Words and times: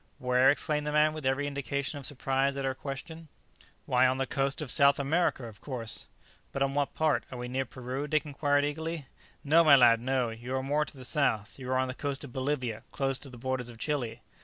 "Where?" 0.17 0.49
exclaimed 0.49 0.87
the 0.87 0.91
man, 0.91 1.13
with 1.13 1.27
every 1.27 1.45
indication 1.45 1.99
of 1.99 2.07
surprise 2.07 2.57
at 2.57 2.65
her 2.65 2.73
question; 2.73 3.27
"why, 3.85 4.07
on 4.07 4.17
the 4.17 4.25
coast 4.25 4.59
of 4.59 4.71
South 4.71 4.97
America, 4.97 5.43
of 5.47 5.61
course!" 5.61 6.07
"But 6.51 6.63
on 6.63 6.73
what 6.73 6.95
part? 6.95 7.23
are 7.31 7.37
we 7.37 7.47
near 7.47 7.65
Peru?" 7.65 8.07
Dick 8.07 8.25
inquired 8.25 8.65
eagerly. 8.65 9.05
"No, 9.43 9.63
my 9.63 9.75
lad, 9.75 9.99
no; 9.99 10.31
you 10.31 10.55
are 10.55 10.63
more 10.63 10.85
to 10.85 10.97
the 10.97 11.05
south; 11.05 11.59
you 11.59 11.69
are 11.69 11.77
on 11.77 11.87
the 11.87 11.93
coast 11.93 12.23
of 12.23 12.33
Bolivia; 12.33 12.81
close 12.91 13.19
to 13.19 13.29
the 13.29 13.37
borders 13.37 13.69
of 13.69 13.77
Chili." 13.77 14.23